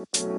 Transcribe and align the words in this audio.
River 0.00 0.38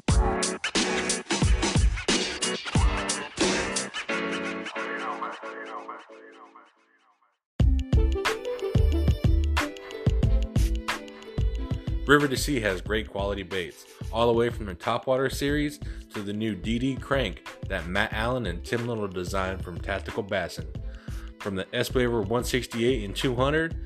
to 12.26 12.36
Sea 12.36 12.58
has 12.58 12.80
great 12.80 13.08
quality 13.08 13.44
baits, 13.44 13.86
all 14.12 14.26
the 14.26 14.32
way 14.32 14.50
from 14.50 14.66
the 14.66 14.74
Topwater 14.74 15.32
series 15.32 15.78
to 16.12 16.22
the 16.22 16.32
new 16.32 16.56
DD 16.56 17.00
Crank 17.00 17.48
that 17.68 17.86
Matt 17.86 18.12
Allen 18.12 18.46
and 18.46 18.64
Tim 18.64 18.88
Little 18.88 19.06
designed 19.06 19.62
from 19.62 19.78
Tactical 19.78 20.24
Bassin. 20.24 20.66
From 21.38 21.54
the 21.54 21.72
S 21.72 21.94
Waver 21.94 22.18
168 22.18 23.04
and 23.04 23.14
200 23.14 23.76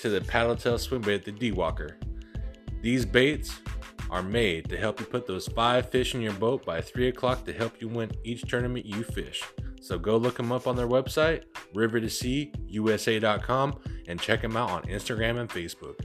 to 0.00 0.08
the 0.08 0.22
paddletail 0.22 0.80
swim 0.80 1.02
bait 1.02 1.24
the 1.24 1.30
D 1.30 1.52
Walker. 1.52 1.98
These 2.82 3.04
baits 3.04 3.60
are 4.10 4.22
made 4.22 4.68
to 4.68 4.76
help 4.76 4.98
you 4.98 5.06
put 5.06 5.26
those 5.26 5.46
five 5.48 5.88
fish 5.88 6.14
in 6.14 6.20
your 6.20 6.32
boat 6.32 6.64
by 6.64 6.80
3 6.80 7.08
o'clock 7.08 7.44
to 7.44 7.52
help 7.52 7.80
you 7.80 7.88
win 7.88 8.10
each 8.24 8.42
tournament 8.42 8.84
you 8.84 9.04
fish. 9.04 9.42
So 9.80 9.98
go 9.98 10.16
look 10.16 10.36
them 10.36 10.52
up 10.52 10.66
on 10.66 10.76
their 10.76 10.88
website, 10.88 11.44
river2seausa.com, 11.74 13.80
and 14.08 14.20
check 14.20 14.42
them 14.42 14.56
out 14.56 14.70
on 14.70 14.82
Instagram 14.82 15.40
and 15.40 15.48
Facebook. 15.48 15.98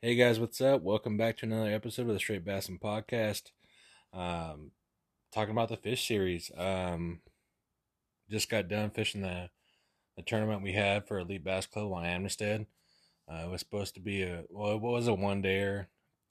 Hey 0.00 0.14
guys, 0.14 0.40
what's 0.40 0.60
up? 0.60 0.82
Welcome 0.82 1.18
back 1.18 1.36
to 1.38 1.46
another 1.46 1.70
episode 1.70 2.08
of 2.08 2.14
the 2.14 2.18
Straight 2.18 2.44
Bassin 2.44 2.78
Podcast. 2.82 3.50
Um, 4.12 4.72
talking 5.34 5.52
about 5.52 5.68
the 5.68 5.76
fish 5.76 6.08
series. 6.08 6.50
Um, 6.56 7.20
just 8.30 8.48
got 8.48 8.68
done 8.68 8.90
fishing 8.90 9.22
the 9.22 9.50
the 10.16 10.22
tournament 10.22 10.62
we 10.62 10.72
had 10.72 11.06
for 11.06 11.20
Elite 11.20 11.44
Bass 11.44 11.66
Club 11.66 11.92
on 11.92 12.04
Amistad. 12.04 12.66
Uh, 13.30 13.44
it 13.44 13.50
was 13.50 13.60
supposed 13.60 13.94
to 13.94 14.00
be 14.00 14.22
a 14.22 14.44
well, 14.48 14.72
it 14.72 14.80
was 14.80 15.08
a 15.08 15.14
one 15.14 15.42
dayer, 15.42 15.86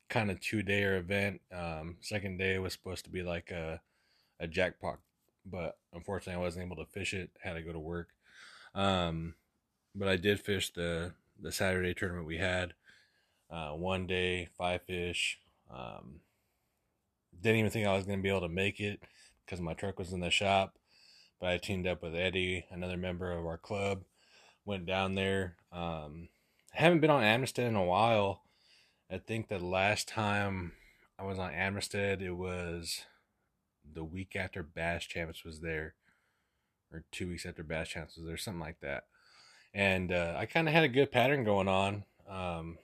kind 0.09 0.31
of 0.31 0.39
two 0.39 0.63
dayer 0.63 0.97
event. 0.97 1.41
Um, 1.55 1.97
second 2.01 2.37
day 2.37 2.57
was 2.59 2.73
supposed 2.73 3.05
to 3.05 3.11
be 3.11 3.23
like 3.23 3.51
a 3.51 3.81
a 4.39 4.47
jackpot, 4.47 4.99
but 5.45 5.77
unfortunately 5.93 6.41
I 6.41 6.45
wasn't 6.45 6.65
able 6.65 6.77
to 6.77 6.91
fish 6.91 7.13
it. 7.13 7.31
Had 7.41 7.53
to 7.53 7.61
go 7.61 7.73
to 7.73 7.79
work. 7.79 8.09
Um, 8.73 9.35
but 9.95 10.07
I 10.07 10.15
did 10.17 10.39
fish 10.39 10.71
the 10.73 11.13
the 11.39 11.51
Saturday 11.51 11.93
tournament 11.93 12.25
we 12.25 12.37
had 12.37 12.73
uh, 13.49 13.71
one 13.71 14.07
day, 14.07 14.49
five 14.57 14.81
fish. 14.83 15.39
Um, 15.73 16.21
didn't 17.39 17.59
even 17.59 17.71
think 17.71 17.87
I 17.87 17.95
was 17.95 18.05
going 18.05 18.19
to 18.19 18.23
be 18.23 18.29
able 18.29 18.41
to 18.41 18.49
make 18.49 18.79
it 18.79 19.01
because 19.45 19.61
my 19.61 19.73
truck 19.73 19.99
was 19.99 20.11
in 20.11 20.19
the 20.19 20.29
shop. 20.29 20.77
But 21.39 21.49
I 21.49 21.57
teamed 21.57 21.85
up 21.87 22.01
with 22.01 22.15
Eddie, 22.15 22.65
another 22.71 22.97
member 22.97 23.31
of 23.31 23.45
our 23.45 23.59
club, 23.59 24.03
went 24.65 24.87
down 24.87 25.13
there. 25.13 25.55
Um, 25.71 26.29
haven't 26.73 26.99
been 26.99 27.09
on 27.09 27.23
Amistad 27.23 27.65
in 27.65 27.75
a 27.75 27.83
while. 27.83 28.41
I 29.11 29.17
think 29.17 29.47
the 29.47 29.59
last 29.59 30.07
time 30.07 30.73
I 31.17 31.23
was 31.23 31.39
on 31.39 31.53
Amistad, 31.53 32.21
it 32.21 32.33
was 32.33 33.01
the 33.93 34.03
week 34.03 34.35
after 34.35 34.63
Bass 34.63 35.05
Champs 35.05 35.43
was 35.43 35.61
there, 35.61 35.95
or 36.91 37.03
two 37.11 37.29
weeks 37.29 37.45
after 37.45 37.63
Bass 37.63 37.89
Champs 37.89 38.17
was 38.17 38.25
there, 38.25 38.37
something 38.37 38.59
like 38.59 38.79
that. 38.81 39.05
And 39.73 40.11
uh, 40.11 40.35
I 40.37 40.45
kind 40.45 40.67
of 40.67 40.73
had 40.73 40.83
a 40.83 40.89
good 40.89 41.11
pattern 41.11 41.43
going 41.43 41.67
on. 41.67 42.03
Um, 42.29 42.77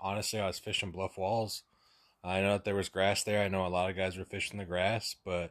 honestly, 0.00 0.40
I 0.40 0.46
was 0.46 0.58
fishing 0.58 0.90
bluff 0.90 1.16
walls. 1.16 1.62
I 2.22 2.40
know 2.40 2.52
that 2.52 2.64
there 2.64 2.74
was 2.74 2.88
grass 2.88 3.22
there. 3.22 3.42
I 3.42 3.48
know 3.48 3.66
a 3.66 3.68
lot 3.68 3.90
of 3.90 3.96
guys 3.96 4.16
were 4.16 4.24
fishing 4.24 4.58
the 4.58 4.64
grass, 4.64 5.14
but 5.24 5.50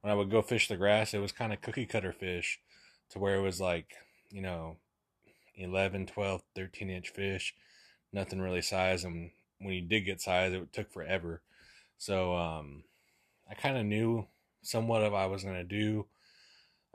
when 0.00 0.12
I 0.12 0.14
would 0.14 0.30
go 0.30 0.42
fish 0.42 0.68
the 0.68 0.76
grass, 0.76 1.14
it 1.14 1.18
was 1.18 1.32
kind 1.32 1.52
of 1.52 1.60
cookie 1.60 1.86
cutter 1.86 2.12
fish 2.12 2.60
to 3.10 3.18
where 3.18 3.36
it 3.36 3.42
was 3.42 3.60
like, 3.60 3.94
you 4.30 4.42
know, 4.42 4.76
11, 5.56 6.06
12, 6.06 6.42
13 6.54 6.90
inch 6.90 7.10
fish, 7.10 7.54
nothing 8.12 8.40
really 8.40 8.62
size. 8.62 9.04
And 9.04 9.30
when 9.58 9.74
you 9.74 9.82
did 9.82 10.02
get 10.02 10.20
size, 10.20 10.52
it 10.52 10.72
took 10.72 10.92
forever. 10.92 11.42
So, 11.98 12.34
um, 12.34 12.84
I 13.48 13.54
kind 13.54 13.76
of 13.76 13.84
knew 13.84 14.26
somewhat 14.62 15.02
of 15.02 15.12
what 15.12 15.22
I 15.22 15.26
was 15.26 15.44
going 15.44 15.56
to 15.56 15.64
do. 15.64 16.06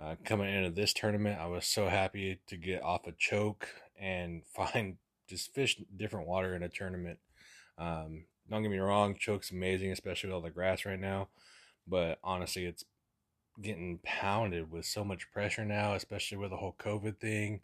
Uh, 0.01 0.15
coming 0.23 0.53
into 0.53 0.69
this 0.69 0.93
tournament, 0.93 1.39
I 1.39 1.47
was 1.47 1.65
so 1.65 1.89
happy 1.89 2.39
to 2.47 2.55
get 2.55 2.83
off 2.83 3.05
a 3.05 3.11
choke 3.11 3.67
and 3.99 4.43
find 4.55 4.97
just 5.27 5.53
fish 5.53 5.81
different 5.95 6.27
water 6.27 6.55
in 6.55 6.63
a 6.63 6.69
tournament. 6.69 7.19
Um, 7.77 8.25
don't 8.49 8.63
get 8.63 8.71
me 8.71 8.79
wrong, 8.79 9.15
choke's 9.15 9.51
amazing, 9.51 9.91
especially 9.91 10.29
with 10.29 10.35
all 10.35 10.41
the 10.41 10.49
grass 10.49 10.85
right 10.85 10.99
now. 10.99 11.27
But 11.87 12.19
honestly, 12.23 12.65
it's 12.65 12.83
getting 13.61 13.99
pounded 14.03 14.71
with 14.71 14.85
so 14.85 15.03
much 15.03 15.31
pressure 15.31 15.65
now, 15.65 15.93
especially 15.93 16.37
with 16.37 16.51
the 16.51 16.57
whole 16.57 16.75
COVID 16.79 17.19
thing. 17.19 17.61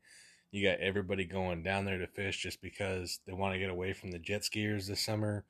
You 0.56 0.64
got 0.64 0.80
everybody 0.80 1.26
going 1.26 1.64
down 1.64 1.84
there 1.84 1.98
to 1.98 2.08
fish 2.08 2.42
just 2.42 2.62
because 2.62 3.20
they 3.28 3.34
want 3.34 3.54
to 3.54 3.60
get 3.60 3.70
away 3.70 3.92
from 3.92 4.12
the 4.12 4.20
jet 4.20 4.44
skiers 4.44 4.88
this 4.88 5.02
summer. 5.02 5.44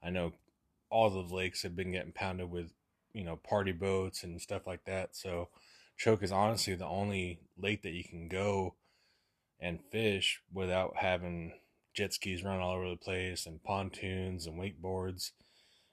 I 0.00 0.10
know 0.10 0.34
all 0.88 1.10
the 1.10 1.34
lakes 1.34 1.64
have 1.64 1.74
been 1.74 1.90
getting 1.90 2.12
pounded 2.12 2.48
with, 2.48 2.70
you 3.12 3.24
know, 3.24 3.34
party 3.34 3.72
boats 3.72 4.22
and 4.22 4.40
stuff 4.40 4.64
like 4.64 4.84
that. 4.84 5.16
So, 5.16 5.48
choke 5.98 6.22
is 6.22 6.30
honestly 6.30 6.76
the 6.76 6.86
only 6.86 7.40
lake 7.58 7.82
that 7.82 7.90
you 7.90 8.04
can 8.04 8.28
go 8.28 8.76
and 9.58 9.80
fish 9.90 10.40
without 10.52 10.92
having 10.98 11.54
jet 11.92 12.14
skis 12.14 12.44
running 12.44 12.62
all 12.62 12.76
over 12.76 12.88
the 12.88 12.94
place 12.94 13.46
and 13.46 13.64
pontoons 13.64 14.46
and 14.46 14.60
wakeboards 14.60 15.32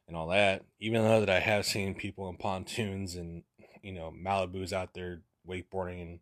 and 0.08 0.16
all 0.16 0.28
that. 0.28 0.64
Even 0.80 1.02
though 1.02 1.22
that 1.22 1.30
I 1.32 1.40
have 1.40 1.66
seen 1.66 1.96
people 1.96 2.30
in 2.30 2.38
pontoons 2.38 3.16
and 3.16 3.42
you 3.82 3.94
know 3.94 4.14
Malibu's 4.16 4.74
out 4.74 4.94
there 4.94 5.22
wakeboarding 5.50 6.02
and 6.04 6.20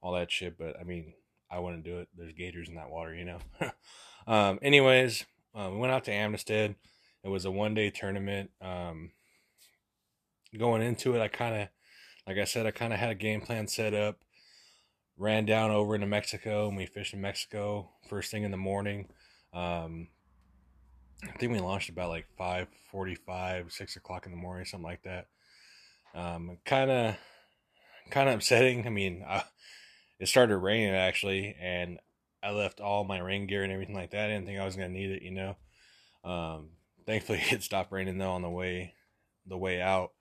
all 0.00 0.12
that 0.12 0.30
shit, 0.30 0.56
but 0.56 0.78
I 0.78 0.84
mean 0.84 1.14
I 1.50 1.58
wouldn't 1.58 1.84
do 1.84 2.00
it. 2.00 2.08
There's 2.16 2.32
gators 2.32 2.68
in 2.68 2.76
that 2.76 2.90
water, 2.90 3.14
you 3.14 3.24
know. 3.24 3.38
um, 4.26 4.58
anyways, 4.62 5.24
uh, 5.54 5.68
we 5.72 5.78
went 5.78 5.92
out 5.92 6.04
to 6.04 6.12
Amistad. 6.12 6.76
It 7.24 7.28
was 7.28 7.44
a 7.44 7.50
one 7.50 7.74
day 7.74 7.90
tournament. 7.90 8.50
Um, 8.60 9.10
going 10.56 10.82
into 10.82 11.14
it, 11.14 11.20
I 11.20 11.28
kind 11.28 11.62
of, 11.62 11.68
like 12.26 12.38
I 12.38 12.44
said, 12.44 12.66
I 12.66 12.70
kind 12.70 12.92
of 12.92 12.98
had 12.98 13.10
a 13.10 13.14
game 13.14 13.40
plan 13.40 13.66
set 13.66 13.94
up 13.94 14.18
ran 15.20 15.44
down 15.44 15.70
over 15.70 15.94
into 15.94 16.06
Mexico 16.06 16.66
and 16.66 16.76
we 16.78 16.86
fished 16.86 17.12
in 17.12 17.20
Mexico 17.20 17.90
first 18.08 18.30
thing 18.30 18.42
in 18.42 18.50
the 18.50 18.56
morning. 18.56 19.06
Um, 19.52 20.08
I 21.22 21.36
think 21.36 21.52
we 21.52 21.60
launched 21.60 21.90
about 21.90 22.08
like 22.08 22.26
5:45, 22.38 23.70
6 23.70 23.96
o'clock 23.96 24.24
in 24.24 24.32
the 24.32 24.38
morning, 24.38 24.64
something 24.64 24.86
like 24.86 25.02
that. 25.02 25.26
Um, 26.14 26.56
kind 26.64 26.90
of, 26.90 27.16
kind 28.10 28.30
of 28.30 28.36
upsetting. 28.36 28.86
I 28.86 28.90
mean, 28.90 29.22
I, 29.28 29.42
it 30.20 30.28
started 30.28 30.58
raining 30.58 30.94
actually, 30.94 31.56
and 31.58 31.98
I 32.42 32.50
left 32.50 32.80
all 32.80 33.04
my 33.04 33.18
rain 33.18 33.46
gear 33.46 33.64
and 33.64 33.72
everything 33.72 33.94
like 33.94 34.10
that. 34.10 34.26
I 34.26 34.28
didn't 34.28 34.46
think 34.46 34.60
I 34.60 34.64
was 34.64 34.76
gonna 34.76 34.90
need 34.90 35.10
it, 35.10 35.22
you 35.22 35.32
know. 35.32 35.56
Um, 36.22 36.68
thankfully, 37.06 37.40
it 37.50 37.62
stopped 37.62 37.90
raining 37.90 38.18
though 38.18 38.32
on 38.32 38.42
the 38.42 38.50
way, 38.50 38.94
the 39.46 39.58
way 39.58 39.80
out. 39.80 40.12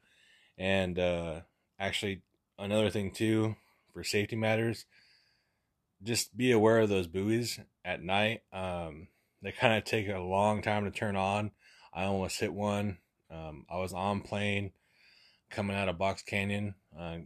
And 0.57 0.97
uh, 0.97 1.41
actually, 1.77 2.21
another 2.57 2.89
thing 2.89 3.11
too, 3.11 3.55
for 3.93 4.03
safety 4.03 4.37
matters, 4.37 4.85
just 6.01 6.35
be 6.35 6.51
aware 6.51 6.79
of 6.79 6.89
those 6.89 7.07
buoys 7.07 7.59
at 7.83 8.01
night. 8.01 8.41
Um, 8.53 9.09
they 9.41 9.51
kind 9.51 9.77
of 9.77 9.83
take 9.83 10.07
a 10.07 10.19
long 10.19 10.61
time 10.61 10.85
to 10.85 10.91
turn 10.91 11.17
on. 11.17 11.51
I 11.93 12.05
almost 12.05 12.39
hit 12.39 12.53
one. 12.53 12.99
Um, 13.29 13.65
I 13.69 13.77
was 13.77 13.93
on 13.93 14.21
plane 14.21 14.71
coming 15.49 15.75
out 15.75 15.89
of 15.89 15.97
Box 15.97 16.21
Canyon 16.21 16.75
uh, 16.97 17.17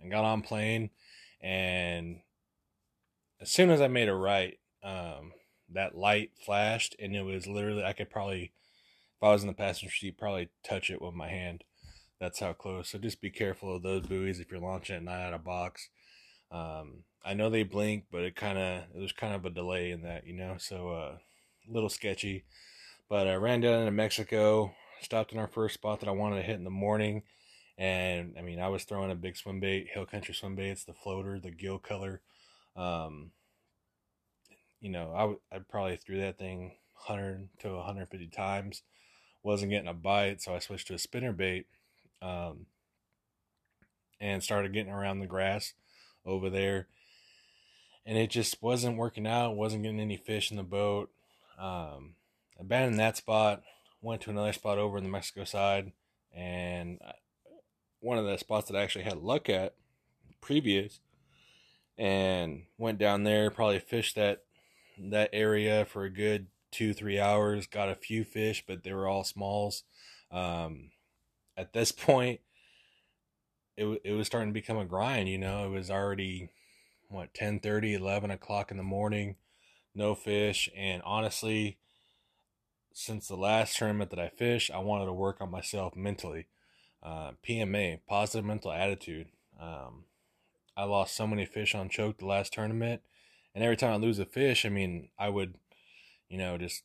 and 0.00 0.10
got 0.10 0.24
on 0.24 0.42
plane. 0.42 0.90
And 1.40 2.20
as 3.40 3.50
soon 3.50 3.70
as 3.70 3.80
I 3.80 3.88
made 3.88 4.08
a 4.08 4.14
right, 4.14 4.58
um, 4.82 5.32
that 5.72 5.94
light 5.94 6.30
flashed 6.44 6.96
and 6.98 7.14
it 7.14 7.22
was 7.22 7.46
literally, 7.46 7.84
I 7.84 7.92
could 7.92 8.10
probably, 8.10 8.52
if 9.16 9.22
I 9.22 9.28
was 9.28 9.42
in 9.42 9.48
the 9.48 9.54
passenger 9.54 9.94
seat, 9.94 10.18
probably 10.18 10.50
touch 10.64 10.90
it 10.90 11.00
with 11.00 11.14
my 11.14 11.28
hand. 11.28 11.64
That's 12.20 12.40
how 12.40 12.52
close. 12.52 12.90
So 12.90 12.98
just 12.98 13.22
be 13.22 13.30
careful 13.30 13.76
of 13.76 13.82
those 13.82 14.06
buoys 14.06 14.40
if 14.40 14.50
you're 14.50 14.60
launching 14.60 14.96
at 14.96 15.02
night 15.02 15.26
out 15.26 15.34
of 15.34 15.44
box. 15.44 15.88
Um, 16.50 17.04
I 17.24 17.34
know 17.34 17.48
they 17.48 17.62
blink, 17.62 18.04
but 18.10 18.22
it 18.22 18.36
kind 18.36 18.58
of 18.58 18.82
it 18.94 19.00
was 19.00 19.12
kind 19.12 19.34
of 19.34 19.44
a 19.44 19.50
delay 19.50 19.90
in 19.90 20.02
that, 20.02 20.26
you 20.26 20.34
know. 20.34 20.56
So 20.58 20.90
uh, 20.90 21.16
a 21.68 21.72
little 21.72 21.88
sketchy. 21.88 22.44
But 23.08 23.26
I 23.26 23.34
ran 23.34 23.60
down 23.60 23.80
into 23.80 23.90
Mexico, 23.90 24.72
stopped 25.00 25.32
in 25.32 25.38
our 25.38 25.48
first 25.48 25.74
spot 25.74 26.00
that 26.00 26.08
I 26.08 26.12
wanted 26.12 26.36
to 26.36 26.42
hit 26.42 26.56
in 26.56 26.64
the 26.64 26.70
morning, 26.70 27.22
and 27.80 28.34
I 28.38 28.42
mean 28.42 28.60
I 28.60 28.68
was 28.68 28.84
throwing 28.84 29.10
a 29.10 29.16
big 29.16 29.36
swim 29.36 29.58
bait, 29.58 29.88
Hill 29.92 30.06
Country 30.06 30.34
swim 30.34 30.54
bait. 30.54 30.70
It's 30.70 30.84
the 30.84 30.92
floater, 30.92 31.40
the 31.40 31.50
gill 31.50 31.78
color. 31.78 32.20
Um, 32.76 33.32
you 34.80 34.90
know, 34.90 35.12
I 35.14 35.20
w- 35.20 35.40
I 35.50 35.58
probably 35.58 35.96
threw 35.96 36.20
that 36.20 36.38
thing 36.38 36.72
100 37.06 37.48
to 37.60 37.74
150 37.76 38.26
times. 38.28 38.82
Wasn't 39.42 39.70
getting 39.70 39.88
a 39.88 39.94
bite, 39.94 40.42
so 40.42 40.54
I 40.54 40.58
switched 40.58 40.88
to 40.88 40.94
a 40.94 40.98
spinner 40.98 41.32
bait. 41.32 41.66
Um, 42.20 42.66
and 44.20 44.42
started 44.42 44.74
getting 44.74 44.92
around 44.92 45.20
the 45.20 45.26
grass 45.26 45.72
over 46.26 46.50
there. 46.50 46.88
And 48.04 48.18
it 48.18 48.28
just 48.28 48.62
wasn't 48.62 48.98
working 48.98 49.26
out, 49.26 49.56
wasn't 49.56 49.82
getting 49.82 50.00
any 50.00 50.18
fish 50.18 50.50
in 50.50 50.58
the 50.58 50.62
boat. 50.62 51.10
Um, 51.58 52.16
abandoned 52.58 52.98
that 52.98 53.16
spot, 53.16 53.62
went 54.02 54.20
to 54.22 54.30
another 54.30 54.52
spot 54.52 54.76
over 54.76 54.98
in 54.98 55.04
the 55.04 55.10
Mexico 55.10 55.44
side, 55.44 55.92
and 56.34 56.98
one 58.00 58.18
of 58.18 58.24
the 58.24 58.38
spots 58.38 58.68
that 58.68 58.76
I 58.76 58.82
actually 58.82 59.04
had 59.04 59.18
luck 59.18 59.48
at 59.48 59.74
previous, 60.40 61.00
and 61.96 62.64
went 62.78 62.98
down 62.98 63.24
there, 63.24 63.50
probably 63.50 63.78
fished 63.78 64.16
that 64.16 64.42
that 64.98 65.30
area 65.32 65.84
for 65.84 66.04
a 66.04 66.10
good 66.10 66.46
two, 66.70 66.92
three 66.94 67.18
hours, 67.18 67.66
got 67.66 67.88
a 67.88 67.94
few 67.94 68.24
fish, 68.24 68.64
but 68.66 68.84
they 68.84 68.92
were 68.92 69.08
all 69.08 69.24
smalls. 69.24 69.84
Um, 70.30 70.90
at 71.56 71.72
this 71.72 71.92
point, 71.92 72.40
it, 73.76 74.00
it 74.04 74.12
was 74.12 74.26
starting 74.26 74.50
to 74.50 74.54
become 74.54 74.78
a 74.78 74.84
grind, 74.84 75.28
you 75.28 75.38
know, 75.38 75.66
it 75.66 75.70
was 75.70 75.90
already, 75.90 76.50
what, 77.08 77.32
10 77.34 77.60
30, 77.60 77.94
11 77.94 78.30
o'clock 78.30 78.70
in 78.70 78.76
the 78.76 78.82
morning, 78.82 79.36
no 79.94 80.14
fish. 80.14 80.68
And 80.76 81.02
honestly, 81.04 81.78
since 82.92 83.28
the 83.28 83.36
last 83.36 83.76
tournament 83.76 84.10
that 84.10 84.18
I 84.18 84.28
fished, 84.28 84.70
I 84.70 84.78
wanted 84.78 85.06
to 85.06 85.12
work 85.12 85.38
on 85.40 85.50
myself 85.50 85.96
mentally. 85.96 86.46
Uh, 87.02 87.32
PMA, 87.46 88.00
positive 88.06 88.44
mental 88.44 88.72
attitude. 88.72 89.28
Um, 89.60 90.04
I 90.76 90.84
lost 90.84 91.16
so 91.16 91.26
many 91.26 91.46
fish 91.46 91.74
on 91.74 91.88
choke 91.88 92.18
the 92.18 92.26
last 92.26 92.52
tournament, 92.52 93.02
and 93.54 93.64
every 93.64 93.76
time 93.76 93.92
I 93.92 93.96
lose 93.96 94.18
a 94.18 94.24
fish, 94.24 94.64
I 94.64 94.68
mean, 94.68 95.08
I 95.18 95.28
would, 95.28 95.54
you 96.28 96.38
know, 96.38 96.58
just 96.58 96.82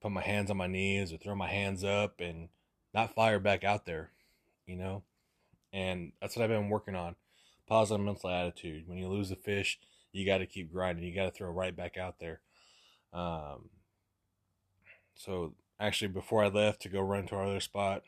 put 0.00 0.12
my 0.12 0.22
hands 0.22 0.50
on 0.50 0.56
my 0.56 0.66
knees 0.66 1.12
or 1.12 1.16
throw 1.16 1.34
my 1.34 1.48
hands 1.48 1.82
up 1.82 2.20
and 2.20 2.48
not 2.94 3.14
fire 3.14 3.40
back 3.40 3.64
out 3.64 3.86
there, 3.86 4.10
you 4.66 4.76
know. 4.76 5.02
And 5.72 6.12
that's 6.20 6.36
what 6.36 6.42
I've 6.42 6.50
been 6.50 6.68
working 6.68 6.94
on. 6.94 7.16
Positive 7.66 8.04
mental 8.04 8.30
attitude. 8.30 8.84
When 8.86 8.98
you 8.98 9.08
lose 9.08 9.30
a 9.30 9.36
fish, 9.36 9.78
you 10.12 10.24
got 10.24 10.38
to 10.38 10.46
keep 10.46 10.72
grinding. 10.72 11.04
You 11.04 11.14
got 11.14 11.24
to 11.24 11.30
throw 11.30 11.50
right 11.50 11.76
back 11.76 11.96
out 11.96 12.20
there. 12.20 12.40
Um, 13.12 13.70
so 15.14 15.54
actually, 15.80 16.08
before 16.08 16.44
I 16.44 16.48
left 16.48 16.82
to 16.82 16.88
go 16.88 17.00
run 17.00 17.26
to 17.26 17.34
our 17.34 17.46
other 17.46 17.60
spot, 17.60 18.02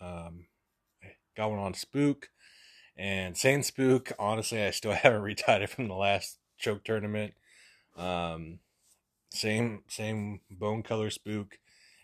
um, 0.00 0.46
got 1.36 1.50
one 1.50 1.58
on 1.58 1.74
Spook. 1.74 2.30
And 2.96 3.36
same 3.36 3.62
Spook, 3.62 4.12
honestly, 4.18 4.62
I 4.62 4.70
still 4.70 4.92
haven't 4.92 5.22
retied 5.22 5.62
it 5.62 5.70
from 5.70 5.88
the 5.88 5.94
last 5.94 6.38
choke 6.58 6.84
tournament. 6.84 7.34
Um, 7.96 8.60
same 9.30 9.82
same 9.88 10.40
bone 10.50 10.82
color 10.82 11.10
spook, 11.10 11.58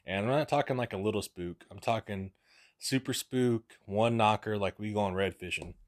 and 0.07 0.27
I'm 0.27 0.33
not 0.33 0.49
talking 0.49 0.77
like 0.77 0.93
a 0.93 0.99
little 0.99 1.23
spook. 1.23 1.65
I'm 1.71 1.79
talking 1.79 2.33
super 2.79 3.15
spook, 3.15 3.77
one 3.87 4.17
knocker, 4.17 4.59
like 4.59 4.79
we 4.79 4.93
go 4.93 5.01
on 5.01 5.15
red 5.15 5.37
fishing. 5.37 5.75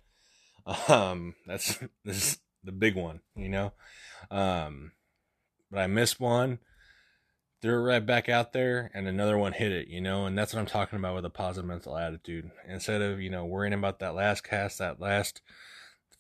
Um, 0.88 1.34
that's 1.46 1.78
this 2.06 2.16
is 2.16 2.38
the 2.62 2.72
big 2.72 2.96
one, 2.96 3.20
you 3.36 3.50
know. 3.50 3.74
Um, 4.30 4.92
but 5.70 5.80
I 5.80 5.86
missed 5.86 6.18
one 6.18 6.58
threw 7.64 7.78
it 7.78 7.88
right 7.88 8.04
back 8.04 8.28
out 8.28 8.52
there 8.52 8.90
and 8.92 9.08
another 9.08 9.38
one 9.38 9.54
hit 9.54 9.72
it, 9.72 9.88
you 9.88 9.98
know, 9.98 10.26
and 10.26 10.36
that's 10.36 10.52
what 10.52 10.60
I'm 10.60 10.66
talking 10.66 10.98
about 10.98 11.14
with 11.14 11.24
a 11.24 11.30
positive 11.30 11.66
mental 11.66 11.96
attitude. 11.96 12.50
Instead 12.68 13.00
of, 13.00 13.22
you 13.22 13.30
know, 13.30 13.46
worrying 13.46 13.72
about 13.72 14.00
that 14.00 14.14
last 14.14 14.44
cast, 14.44 14.76
that 14.80 15.00
last 15.00 15.40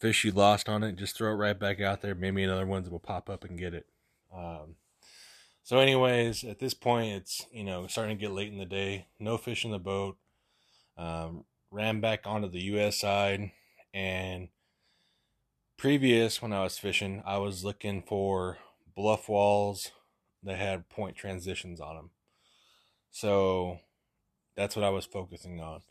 fish 0.00 0.24
you 0.24 0.32
lost 0.32 0.70
on 0.70 0.82
it, 0.82 0.96
just 0.96 1.14
throw 1.14 1.32
it 1.32 1.34
right 1.34 1.60
back 1.60 1.82
out 1.82 2.00
there. 2.00 2.14
Maybe 2.14 2.42
another 2.42 2.64
one 2.64 2.90
will 2.90 2.98
pop 2.98 3.28
up 3.28 3.44
and 3.44 3.58
get 3.58 3.74
it. 3.74 3.84
Um, 4.34 4.76
so, 5.62 5.80
anyways, 5.80 6.44
at 6.44 6.60
this 6.60 6.72
point, 6.72 7.12
it's, 7.12 7.44
you 7.52 7.62
know, 7.62 7.88
starting 7.88 8.16
to 8.16 8.20
get 8.20 8.32
late 8.32 8.50
in 8.50 8.58
the 8.58 8.64
day. 8.64 9.08
No 9.20 9.36
fish 9.36 9.66
in 9.66 9.70
the 9.70 9.78
boat. 9.78 10.16
Um, 10.96 11.44
ran 11.70 12.00
back 12.00 12.20
onto 12.24 12.48
the 12.48 12.62
US 12.62 12.98
side. 12.98 13.50
And 13.92 14.48
previous, 15.76 16.40
when 16.40 16.54
I 16.54 16.62
was 16.62 16.78
fishing, 16.78 17.22
I 17.26 17.36
was 17.36 17.66
looking 17.66 18.02
for 18.02 18.56
bluff 18.96 19.28
walls 19.28 19.90
that 20.44 20.58
had 20.58 20.88
point 20.88 21.16
transitions 21.16 21.80
on 21.80 21.96
them. 21.96 22.10
So 23.10 23.78
that's 24.56 24.76
what 24.76 24.84
I 24.84 24.90
was 24.90 25.06
focusing 25.06 25.60
on. 25.60 25.82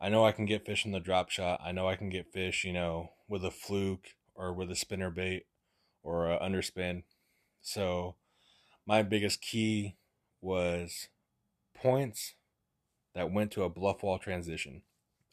I 0.00 0.08
know 0.08 0.24
I 0.24 0.32
can 0.32 0.46
get 0.46 0.66
fish 0.66 0.84
in 0.84 0.92
the 0.92 1.00
drop 1.00 1.30
shot. 1.30 1.60
I 1.64 1.72
know 1.72 1.88
I 1.88 1.96
can 1.96 2.10
get 2.10 2.32
fish, 2.32 2.64
you 2.64 2.72
know, 2.72 3.10
with 3.28 3.44
a 3.44 3.50
fluke 3.50 4.08
or 4.34 4.52
with 4.52 4.70
a 4.70 4.76
spinner 4.76 5.10
bait 5.10 5.46
or 6.02 6.30
a 6.30 6.40
underspin. 6.40 7.04
So 7.60 8.16
my 8.86 9.02
biggest 9.02 9.40
key 9.40 9.96
was 10.40 11.08
points 11.74 12.34
that 13.14 13.32
went 13.32 13.52
to 13.52 13.62
a 13.62 13.68
bluff 13.68 14.02
wall 14.02 14.18
transition. 14.18 14.82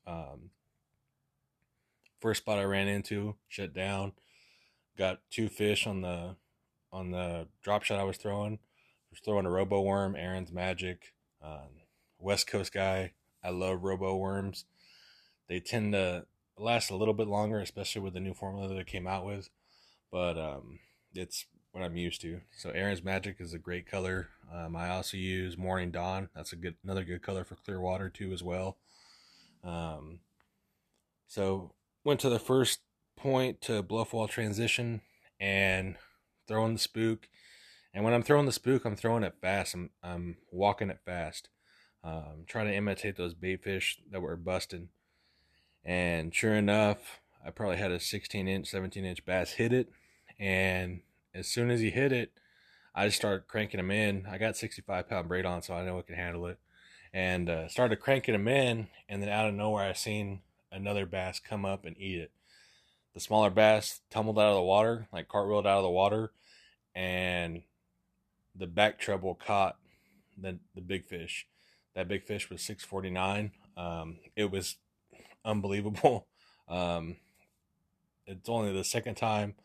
Um, 0.05 0.51
first 2.19 2.41
spot 2.41 2.59
I 2.59 2.63
ran 2.63 2.87
into, 2.87 3.35
shut 3.47 3.73
down, 3.73 4.13
got 4.97 5.21
two 5.31 5.49
fish 5.49 5.87
on 5.87 6.01
the 6.01 6.35
on 6.91 7.11
the 7.11 7.47
drop 7.61 7.83
shot 7.83 7.99
I 7.99 8.03
was 8.03 8.17
throwing. 8.17 8.53
I 8.53 9.11
was 9.11 9.19
throwing 9.23 9.45
a 9.45 9.49
Roboworm, 9.49 10.17
Aaron's 10.17 10.51
Magic, 10.51 11.13
um, 11.43 11.69
West 12.19 12.47
Coast 12.47 12.73
guy. 12.73 13.13
I 13.43 13.49
love 13.49 13.79
Roboworms. 13.79 14.65
They 15.47 15.59
tend 15.59 15.93
to 15.93 16.25
last 16.57 16.91
a 16.91 16.95
little 16.95 17.13
bit 17.13 17.27
longer, 17.27 17.59
especially 17.59 18.01
with 18.01 18.13
the 18.13 18.19
new 18.19 18.33
formula 18.33 18.67
that 18.67 18.77
it 18.77 18.87
came 18.87 19.07
out 19.07 19.25
with. 19.25 19.49
But 20.11 20.37
um, 20.37 20.79
it's 21.13 21.45
what 21.71 21.83
I'm 21.83 21.97
used 21.97 22.21
to. 22.21 22.41
So 22.57 22.69
Aaron's 22.71 23.03
Magic 23.03 23.37
is 23.39 23.53
a 23.53 23.59
great 23.59 23.89
color. 23.89 24.29
Um, 24.53 24.75
I 24.75 24.89
also 24.89 25.17
use 25.17 25.57
Morning 25.57 25.91
Dawn. 25.91 26.29
That's 26.35 26.53
a 26.53 26.55
good 26.55 26.75
another 26.83 27.03
good 27.03 27.21
color 27.21 27.43
for 27.43 27.55
clear 27.55 27.79
water 27.79 28.09
too 28.09 28.31
as 28.33 28.43
well. 28.43 28.77
Um, 29.63 30.19
so 31.27 31.73
went 32.03 32.19
to 32.21 32.29
the 32.29 32.39
first 32.39 32.79
point 33.15 33.61
to 33.61 33.83
bluff 33.83 34.13
wall 34.13 34.27
transition 34.27 35.01
and 35.39 35.95
throwing 36.49 36.73
the 36.73 36.79
spook. 36.79 37.29
And 37.93 38.03
when 38.03 38.13
I'm 38.13 38.23
throwing 38.23 38.45
the 38.45 38.51
spook, 38.51 38.83
I'm 38.83 38.97
throwing 38.97 39.23
it 39.23 39.35
fast. 39.41 39.73
I'm, 39.73 39.91
I'm 40.03 40.37
walking 40.51 40.89
it 40.89 40.99
fast. 41.05 41.47
Um, 42.03 42.43
trying 42.47 42.67
to 42.67 42.75
imitate 42.75 43.15
those 43.15 43.33
bait 43.33 43.63
fish 43.63 43.99
that 44.11 44.21
were 44.21 44.35
busting. 44.35 44.89
And 45.85 46.33
sure 46.35 46.55
enough, 46.55 47.21
I 47.45 47.51
probably 47.51 47.77
had 47.77 47.91
a 47.91 47.99
16 47.99 48.47
inch, 48.47 48.67
17 48.67 49.05
inch 49.05 49.25
bass 49.25 49.53
hit 49.53 49.71
it. 49.71 49.89
And 50.37 51.01
as 51.33 51.47
soon 51.47 51.69
as 51.69 51.79
he 51.79 51.89
hit 51.89 52.11
it, 52.11 52.31
I 52.95 53.05
just 53.05 53.17
started 53.17 53.47
cranking 53.47 53.79
him 53.79 53.91
in. 53.91 54.25
I 54.29 54.37
got 54.37 54.57
65 54.57 55.07
pound 55.07 55.27
braid 55.27 55.45
on, 55.45 55.61
so 55.61 55.73
I 55.73 55.85
know 55.85 55.99
I 55.99 56.01
can 56.01 56.15
handle 56.15 56.47
it. 56.47 56.57
And 57.13 57.49
uh, 57.49 57.67
started 57.67 57.99
cranking 57.99 58.35
him 58.35 58.47
in. 58.47 58.87
And 59.07 59.21
then 59.21 59.29
out 59.29 59.47
of 59.47 59.53
nowhere, 59.53 59.89
I 59.89 59.93
seen 59.93 60.41
another 60.71 61.05
bass 61.05 61.39
come 61.39 61.65
up 61.65 61.85
and 61.85 61.97
eat 61.97 62.19
it. 62.19 62.31
The 63.13 63.19
smaller 63.19 63.49
bass 63.49 64.01
tumbled 64.09 64.39
out 64.39 64.49
of 64.49 64.55
the 64.55 64.61
water, 64.61 65.07
like 65.11 65.27
cartwheeled 65.27 65.65
out 65.67 65.79
of 65.79 65.83
the 65.83 65.89
water, 65.89 66.31
and 66.95 67.63
the 68.55 68.67
back 68.67 68.99
treble 68.99 69.35
caught 69.35 69.77
the 70.37 70.59
the 70.75 70.81
big 70.81 71.05
fish. 71.07 71.47
That 71.95 72.07
big 72.07 72.25
fish 72.25 72.49
was 72.49 72.61
649. 72.61 73.51
Um, 73.75 74.19
it 74.35 74.51
was 74.51 74.77
unbelievable. 75.45 76.27
Um, 76.69 77.15
it's 78.27 78.47
only 78.47 78.71
the 78.71 78.83
second 78.83 79.15
time 79.15 79.55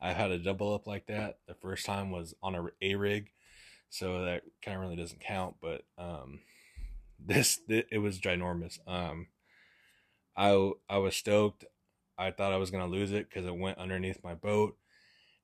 I've 0.00 0.16
had 0.16 0.32
a 0.32 0.38
double 0.38 0.74
up 0.74 0.86
like 0.88 1.06
that. 1.06 1.38
The 1.46 1.54
first 1.54 1.86
time 1.86 2.10
was 2.10 2.34
on 2.42 2.54
a 2.54 2.64
A 2.82 2.96
rig, 2.96 3.30
so 3.90 4.24
that 4.24 4.42
kind 4.60 4.76
of 4.76 4.82
really 4.82 4.96
doesn't 4.96 5.20
count. 5.20 5.56
But 5.60 5.82
um, 5.96 6.40
this 7.18 7.60
it 7.68 7.98
was 8.00 8.20
ginormous. 8.20 8.78
Um, 8.86 9.28
I 10.36 10.72
I 10.88 10.98
was 10.98 11.16
stoked. 11.16 11.64
I 12.18 12.30
thought 12.30 12.52
I 12.52 12.56
was 12.56 12.70
gonna 12.70 12.86
lose 12.86 13.12
it 13.12 13.28
because 13.28 13.46
it 13.46 13.56
went 13.56 13.78
underneath 13.78 14.22
my 14.24 14.34
boat 14.34 14.76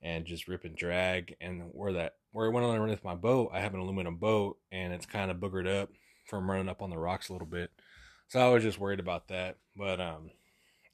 and 0.02 0.26
just 0.26 0.48
rip 0.48 0.64
and 0.64 0.76
drag. 0.76 1.36
And 1.40 1.62
where 1.72 1.92
that 1.94 2.16
where 2.32 2.46
it 2.46 2.52
went 2.52 2.66
underneath 2.66 3.04
my 3.04 3.14
boat, 3.14 3.50
I 3.52 3.60
have 3.60 3.74
an 3.74 3.80
aluminum 3.80 4.16
boat 4.16 4.58
and 4.70 4.92
it's 4.92 5.06
kind 5.06 5.30
of 5.30 5.38
boogered 5.38 5.68
up 5.68 5.90
from 6.28 6.50
running 6.50 6.68
up 6.68 6.82
on 6.82 6.90
the 6.90 6.98
rocks 6.98 7.28
a 7.28 7.32
little 7.32 7.46
bit. 7.46 7.70
So 8.28 8.40
I 8.40 8.52
was 8.52 8.62
just 8.62 8.78
worried 8.80 9.00
about 9.00 9.28
that. 9.28 9.58
But 9.76 10.00
um, 10.00 10.30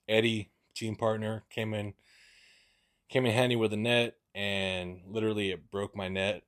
Eddie, 0.08 0.50
team 0.74 0.96
partner, 0.96 1.44
came 1.50 1.74
in 1.74 1.94
came 3.08 3.26
in 3.26 3.32
handy 3.32 3.56
with 3.56 3.72
a 3.72 3.76
net 3.76 4.16
and 4.34 5.00
literally 5.06 5.50
it 5.50 5.70
broke 5.70 5.96
my 5.96 6.08
net. 6.08 6.42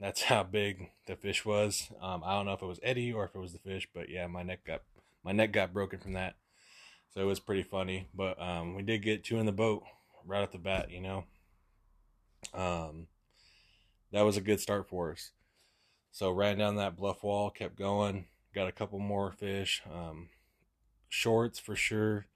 That's 0.00 0.22
how 0.22 0.44
big 0.44 0.90
the 1.06 1.16
fish 1.16 1.44
was. 1.44 1.90
Um, 2.00 2.22
I 2.24 2.34
don't 2.34 2.46
know 2.46 2.52
if 2.52 2.62
it 2.62 2.66
was 2.66 2.80
Eddie 2.82 3.12
or 3.12 3.24
if 3.24 3.34
it 3.34 3.40
was 3.40 3.52
the 3.52 3.58
fish, 3.58 3.88
but 3.92 4.08
yeah, 4.08 4.26
my 4.26 4.42
neck 4.42 4.64
got 4.64 4.82
my 5.24 5.32
neck 5.32 5.52
got 5.52 5.74
broken 5.74 5.98
from 5.98 6.14
that. 6.14 6.36
So 7.12 7.20
it 7.20 7.24
was 7.24 7.40
pretty 7.40 7.62
funny. 7.62 8.08
But 8.14 8.40
um, 8.40 8.74
we 8.74 8.82
did 8.82 9.02
get 9.02 9.24
two 9.24 9.38
in 9.38 9.46
the 9.46 9.52
boat 9.52 9.84
right 10.24 10.42
off 10.42 10.52
the 10.52 10.58
bat, 10.58 10.90
you 10.90 11.00
know. 11.00 11.24
Um, 12.54 13.06
that 14.12 14.22
was 14.22 14.36
a 14.36 14.42
good 14.42 14.60
start 14.60 14.88
for 14.88 15.12
us. 15.12 15.30
So 16.12 16.30
ran 16.30 16.58
down 16.58 16.76
that 16.76 16.96
bluff 16.96 17.22
wall, 17.22 17.50
kept 17.50 17.76
going, 17.76 18.26
got 18.54 18.68
a 18.68 18.72
couple 18.72 18.98
more 18.98 19.30
fish. 19.30 19.82
Um, 19.92 20.28
shorts 21.08 21.58
for 21.58 21.76
sure. 21.76 22.26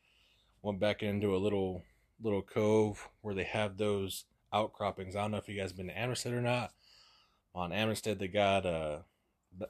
Went 0.62 0.80
back 0.80 1.02
into 1.02 1.34
a 1.34 1.38
little 1.38 1.82
little 2.22 2.42
cove 2.42 3.08
where 3.22 3.34
they 3.34 3.44
have 3.44 3.76
those 3.76 4.24
outcroppings. 4.52 5.16
I 5.16 5.22
don't 5.22 5.32
know 5.32 5.38
if 5.38 5.48
you 5.48 5.58
guys 5.58 5.72
been 5.72 5.88
to 5.88 5.98
Amistad 5.98 6.32
or 6.32 6.40
not. 6.40 6.72
On 7.54 7.72
Amistad, 7.72 8.18
they 8.18 8.28
got 8.28 8.64
uh, 8.64 8.98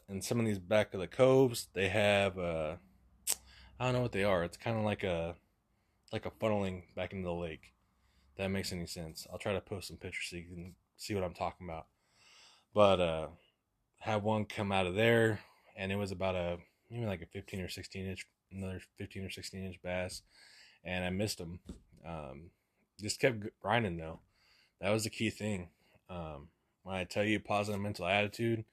in 0.08 0.20
some 0.20 0.38
of 0.38 0.46
these 0.46 0.58
back 0.58 0.94
of 0.94 1.00
the 1.00 1.06
coves, 1.06 1.68
they 1.74 1.88
have 1.88 2.38
uh, 2.38 2.76
I 3.78 3.84
don't 3.84 3.94
know 3.94 4.00
what 4.02 4.12
they 4.12 4.24
are. 4.24 4.44
It's 4.44 4.56
kind 4.56 4.76
of 4.78 4.84
like 4.84 5.02
a 5.04 5.36
like 6.12 6.26
a 6.26 6.30
funneling 6.30 6.82
back 6.94 7.12
into 7.12 7.24
the 7.26 7.34
lake. 7.34 7.72
that 8.36 8.48
makes 8.48 8.72
any 8.72 8.86
sense. 8.86 9.26
I'll 9.32 9.38
try 9.38 9.52
to 9.52 9.60
post 9.60 9.88
some 9.88 9.96
pictures 9.96 10.28
so 10.30 10.36
you 10.36 10.44
can 10.44 10.74
see 10.96 11.14
what 11.14 11.24
I'm 11.24 11.34
talking 11.34 11.66
about. 11.68 11.86
But 12.74 13.00
uh 13.00 13.28
had 13.98 14.22
one 14.22 14.44
come 14.44 14.70
out 14.72 14.86
of 14.86 14.94
there 14.94 15.40
and 15.76 15.90
it 15.90 15.96
was 15.96 16.12
about 16.12 16.34
a 16.36 16.58
maybe 16.90 17.06
like 17.06 17.22
a 17.22 17.26
15 17.26 17.60
or 17.60 17.68
16 17.68 18.06
inch 18.06 18.26
another 18.52 18.80
15 18.98 19.24
or 19.24 19.30
16 19.30 19.64
inch 19.64 19.82
bass 19.82 20.22
and 20.84 21.04
I 21.04 21.10
missed 21.10 21.38
them. 21.38 21.60
Um 22.06 22.50
just 23.00 23.20
kept 23.20 23.44
grinding 23.60 23.96
though. 23.96 24.20
That 24.80 24.90
was 24.90 25.04
the 25.04 25.10
key 25.10 25.30
thing. 25.30 25.70
Um 26.08 26.48
when 26.82 26.96
I 26.96 27.04
tell 27.04 27.24
you 27.24 27.40
positive 27.40 27.80
mental 27.80 28.06
attitude, 28.06 28.64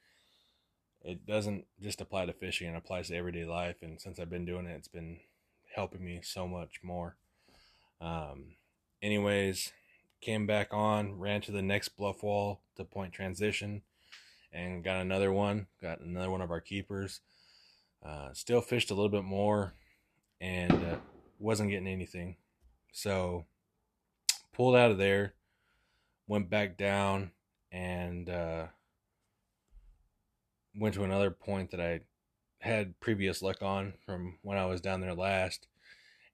it 1.03 1.25
doesn't 1.25 1.65
just 1.81 2.01
apply 2.01 2.25
to 2.25 2.34
fishing, 2.34 2.70
it 2.74 2.77
applies 2.77 3.08
to 3.08 3.15
everyday 3.15 3.46
life. 3.46 3.77
And 3.81 4.00
since 4.00 4.20
I've 4.20 4.29
been 4.29 4.46
doing 4.46 4.65
it, 4.65 4.75
it's 4.75 4.88
been 4.88 5.20
helping 5.75 6.03
me 6.03 6.22
so 6.24 6.48
much 6.48 6.81
more. 6.84 7.15
Um, 8.00 8.55
anyways, 9.01 9.72
came 10.22 10.46
back 10.46 10.74
on, 10.74 11.20
ran 11.20 11.41
to 11.41 11.51
the 11.51 11.62
next 11.62 11.89
bluff 11.89 12.24
wall 12.24 12.62
to 12.75 12.84
point 12.84 13.13
transition, 13.13 13.81
and 14.51 14.84
got 14.84 15.01
another 15.01 15.31
one. 15.31 15.67
Got 15.81 16.01
another 16.01 16.29
one 16.29 16.41
of 16.41 16.51
our 16.51 16.62
keepers. 16.62 17.22
Uh, 18.03 18.34
still 18.34 18.62
fished 18.62 18.91
a 18.91 18.96
little 18.96 19.10
bit 19.10 19.24
more, 19.24 19.74
and 20.39 20.72
uh, 20.72 20.98
wasn't 21.39 21.70
getting 21.70 21.88
anything. 21.88 22.36
So 22.91 23.46
pulled 24.53 24.75
out 24.75 24.91
of 24.91 24.98
there, 24.98 25.34
went 26.27 26.50
back 26.50 26.77
down, 26.77 27.31
and 27.72 28.29
uh, 28.29 28.65
went 30.75 30.95
to 30.95 31.03
another 31.03 31.31
point 31.31 31.71
that 31.71 31.81
I 31.81 32.01
had 32.59 32.99
previous 32.99 33.41
luck 33.41 33.61
on 33.61 33.93
from 34.05 34.37
when 34.41 34.57
I 34.57 34.65
was 34.65 34.81
down 34.81 35.01
there 35.01 35.15
last, 35.15 35.67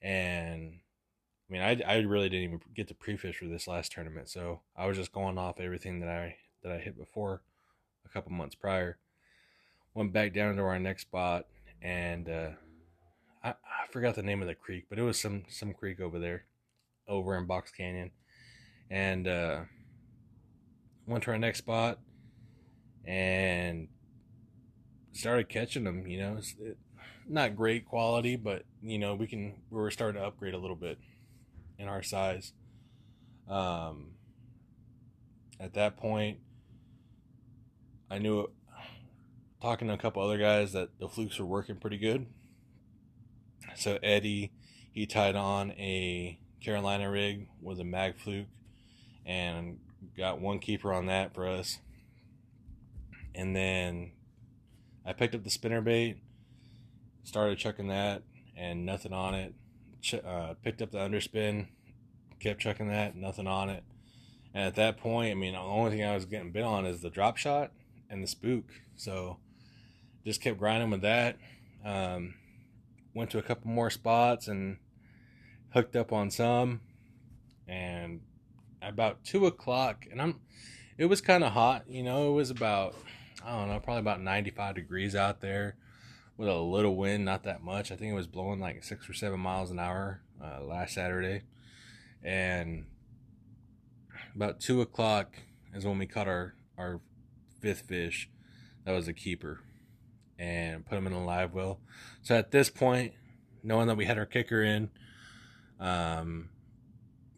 and 0.02 0.80
I 1.50 1.54
mean, 1.54 1.62
I, 1.62 1.82
I 1.88 1.98
really 2.00 2.30
didn't 2.30 2.44
even 2.44 2.62
get 2.76 2.90
to 2.90 2.94
pre-fish 2.94 3.38
for 3.38 3.46
this 3.46 3.68
last 3.68 3.92
tournament, 3.92 4.30
so 4.30 4.62
I 4.76 4.88
was 4.88 4.98
just 4.98 5.14
going 5.14 5.38
off 5.38 5.60
everything 5.60 6.02
that 6.02 6.10
I 6.10 6.36
that 6.64 6.72
I 6.72 6.80
hit 6.80 6.98
before 6.98 7.42
a 8.06 8.10
couple 8.10 8.32
months 8.32 8.56
prior. 8.56 8.98
Went 9.94 10.14
back 10.14 10.34
down 10.34 10.56
to 10.56 10.64
our 10.64 10.80
next 10.80 11.04
spot, 11.04 11.46
and 11.82 12.30
uh, 12.30 12.50
I, 13.44 13.50
I 13.50 13.88
forgot 13.92 14.16
the 14.16 14.24
name 14.24 14.42
of 14.42 14.48
the 14.48 14.56
creek, 14.56 14.86
but 14.90 15.00
it 15.00 15.04
was 15.04 15.20
some 15.20 15.46
some 15.50 15.74
creek 15.74 16.00
over 16.00 16.20
there, 16.20 16.46
over 17.08 17.38
in 17.38 17.46
Box 17.48 17.72
Canyon, 17.72 18.12
and 18.90 19.28
uh, 19.28 19.60
went 21.08 21.24
to 21.24 21.32
our 21.32 21.40
next 21.40 21.60
spot, 21.60 22.00
and 23.06 23.88
started 25.18 25.50
catching 25.50 25.84
them. 25.84 26.08
You 26.08 26.20
know, 26.20 26.36
it's 26.38 26.56
it, 26.60 26.78
not 27.28 27.56
great 27.56 27.86
quality, 27.86 28.36
but 28.36 28.64
you 28.82 28.98
know 28.98 29.16
we 29.16 29.28
can 29.28 29.54
we 29.70 29.78
were 29.78 29.92
starting 29.92 30.22
to 30.22 30.28
upgrade 30.28 30.54
a 30.54 30.58
little 30.58 30.76
bit 30.76 30.98
in 31.78 31.88
our 31.88 32.04
size. 32.04 32.54
Um, 33.50 34.12
at 35.60 35.74
that 35.74 35.98
point, 35.98 36.40
I 38.10 38.20
knew 38.20 38.50
talking 39.62 39.88
to 39.88 39.94
a 39.94 39.98
couple 39.98 40.24
other 40.24 40.38
guys 40.38 40.74
that 40.74 40.90
the 41.00 41.08
flukes 41.08 41.40
were 41.40 41.46
working 41.46 41.78
pretty 41.78 41.98
good. 41.98 42.28
So 43.76 44.00
Eddie, 44.02 44.52
he 44.92 45.06
tied 45.06 45.36
on 45.36 45.72
a 45.72 46.40
Carolina 46.62 47.10
rig 47.10 47.48
with 47.62 47.80
a 47.80 47.84
mag 47.84 48.18
fluke 48.18 48.48
and 49.26 49.80
got 50.16 50.40
one 50.40 50.60
keeper 50.60 50.94
on 50.94 51.08
that 51.08 51.34
for 51.34 51.48
us. 51.48 51.80
And 53.36 53.56
then 53.56 54.12
I 55.08 55.14
picked 55.14 55.34
up 55.34 55.44
the 55.44 55.50
spinner 55.50 55.82
bait, 55.82 56.18
started 57.24 57.58
chucking 57.58 57.88
that, 57.88 58.24
and 58.56 58.86
nothing 58.86 59.14
on 59.14 59.34
it 59.34 59.54
uh, 60.14 60.54
picked 60.64 60.82
up 60.82 60.92
the 60.92 60.98
underspin, 60.98 61.68
kept 62.40 62.62
checking 62.62 62.90
that, 62.90 63.16
nothing 63.16 63.48
on 63.48 63.70
it. 63.70 63.84
And 64.54 64.66
at 64.66 64.76
that 64.76 64.98
point, 64.98 65.32
I 65.32 65.36
mean, 65.36 65.54
the 65.54 65.60
only 65.60 65.92
thing 65.92 66.04
I 66.04 66.16
was 66.16 66.26
getting 66.26 66.52
bit 66.52 66.64
on 66.64 66.86
is 66.86 67.02
the 67.02 67.10
drop 67.10 67.38
shot 67.38 67.72
and 68.10 68.24
the 68.24 68.28
spook. 68.28 68.72
So 68.96 69.38
just 70.26 70.42
kept 70.42 70.58
grinding 70.58 70.90
with 70.90 71.02
that. 71.02 71.38
Um, 71.86 72.36
went 73.14 73.32
to 73.32 73.38
a 73.38 73.44
couple 73.44 73.70
more 73.70 73.90
spots 73.90 74.48
and 74.48 74.78
hooked 75.74 75.96
up 75.96 76.12
on 76.12 76.32
some. 76.32 76.82
And 77.68 78.22
about 78.82 79.24
two 79.24 79.46
o'clock, 79.46 80.06
and 80.10 80.22
I'm, 80.22 80.40
it 80.98 81.06
was 81.06 81.22
kind 81.22 81.44
of 81.44 81.52
hot, 81.52 81.84
you 81.88 82.04
know, 82.04 82.32
it 82.32 82.36
was 82.36 82.50
about, 82.50 82.96
I 83.48 83.52
don't 83.52 83.70
know, 83.70 83.80
probably 83.80 84.02
about 84.02 84.22
95 84.22 84.76
degrees 84.76 85.16
out 85.16 85.40
there 85.40 85.78
with 86.36 86.50
a 86.50 86.60
little 86.60 86.98
wind, 86.98 87.24
not 87.24 87.44
that 87.44 87.64
much. 87.64 87.94
I 87.94 87.96
think 87.96 88.12
it 88.12 88.16
was 88.16 88.28
blowing 88.28 88.60
like 88.60 88.84
six 88.84 89.10
or 89.10 89.14
seven 89.14 89.40
miles 89.40 89.72
an 89.72 89.80
hour 89.80 90.22
uh, 90.44 90.62
last 90.66 90.96
Saturday. 90.96 91.44
And 92.22 92.88
about 94.36 94.60
two 94.60 94.82
o'clock 94.82 95.38
is 95.74 95.86
when 95.86 95.98
we 95.98 96.08
caught 96.08 96.28
our, 96.28 96.56
our 96.78 97.00
fifth 97.62 97.84
fish. 97.88 98.30
That 98.84 98.92
was 98.92 99.08
a 99.08 99.14
keeper. 99.14 99.62
And 100.38 100.86
put 100.86 100.98
him 100.98 101.08
in 101.08 101.14
a 101.14 101.24
live 101.24 101.54
well. 101.54 101.80
So 102.24 102.36
at 102.36 102.52
this 102.52 102.70
point, 102.70 103.14
knowing 103.64 103.88
that 103.88 103.96
we 103.96 104.06
had 104.06 104.18
our 104.18 104.26
kicker 104.26 104.62
in, 104.62 104.90
um, 105.80 106.50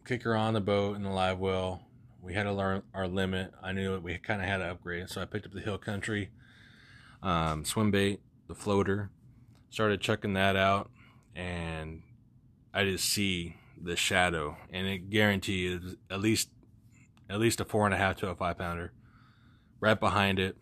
kicker 0.04 0.34
on 0.34 0.54
the 0.54 0.60
boat 0.60 0.96
in 0.96 1.04
the 1.04 1.10
live 1.10 1.38
well, 1.38 1.82
we 2.22 2.34
had 2.34 2.44
to 2.44 2.52
learn 2.52 2.82
our 2.94 3.08
limit. 3.08 3.52
I 3.62 3.72
knew 3.72 3.98
we 3.98 4.18
kind 4.18 4.40
of 4.42 4.48
had 4.48 4.58
to 4.58 4.70
upgrade. 4.70 5.08
So 5.08 5.20
I 5.20 5.24
picked 5.24 5.46
up 5.46 5.52
the 5.52 5.60
Hill 5.60 5.78
Country 5.78 6.30
um, 7.22 7.64
swim 7.64 7.90
bait 7.90 8.20
the 8.48 8.54
floater. 8.54 9.10
Started 9.70 10.00
checking 10.00 10.34
that 10.34 10.56
out, 10.56 10.90
and 11.36 12.02
I 12.74 12.84
just 12.84 13.04
see 13.04 13.56
the 13.80 13.94
shadow, 13.94 14.56
and 14.72 14.86
it 14.86 15.10
guarantees 15.10 15.96
at 16.10 16.20
least 16.20 16.50
at 17.28 17.38
least 17.38 17.60
a 17.60 17.64
four 17.64 17.84
and 17.84 17.94
a 17.94 17.96
half 17.96 18.16
to 18.16 18.28
a 18.28 18.34
five 18.34 18.58
pounder. 18.58 18.92
Right 19.78 19.98
behind 19.98 20.40
it, 20.40 20.56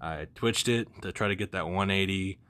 I 0.00 0.26
twitched 0.34 0.68
it 0.68 0.88
to 1.02 1.12
try 1.12 1.28
to 1.28 1.36
get 1.36 1.52
that 1.52 1.66
180 1.66 2.40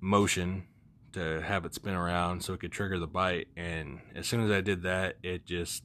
motion 0.00 0.66
to 1.12 1.40
have 1.40 1.64
it 1.64 1.74
spin 1.74 1.94
around 1.94 2.44
so 2.44 2.52
it 2.52 2.60
could 2.60 2.70
trigger 2.70 2.98
the 2.98 3.06
bite. 3.06 3.48
And 3.56 4.00
as 4.14 4.26
soon 4.26 4.44
as 4.44 4.50
I 4.50 4.60
did 4.60 4.82
that, 4.82 5.16
it 5.22 5.46
just 5.46 5.82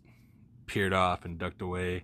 peered 0.70 0.94
off 0.94 1.26
and 1.26 1.40
ducked 1.40 1.62
away. 1.62 2.04